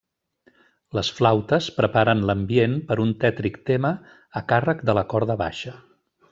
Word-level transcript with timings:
Les 0.97 1.11
flautes 1.17 1.67
preparen 1.75 2.23
l'ambient 2.31 2.75
per 2.89 2.99
un 3.05 3.13
tètric 3.25 3.61
tema 3.73 3.95
a 4.43 4.47
càrrec 4.55 4.85
de 4.91 5.01
la 5.01 5.09
corda 5.15 5.41
baixa. 5.47 5.77